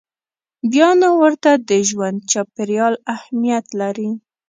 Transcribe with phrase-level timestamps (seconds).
[0.71, 4.09] بیا نو نه ورته د ژوند چاپېریال اهمیت لري.